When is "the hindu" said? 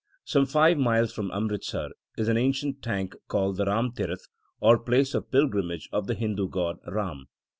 6.07-6.47